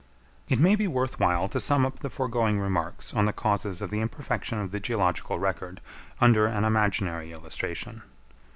[0.49, 3.91] It may be worth while to sum up the foregoing remarks on the causes of
[3.91, 5.79] the imperfection of the geological record
[6.19, 8.01] under an imaginary illustration.